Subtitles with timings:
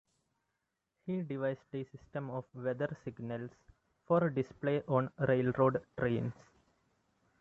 [1.05, 3.51] He devised a system of weather signals
[4.07, 6.33] for display on railroad trains.